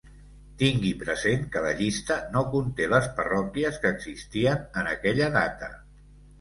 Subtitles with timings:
[0.61, 5.75] Tingui present que la llista no conté les parròquies que existien en aquella data.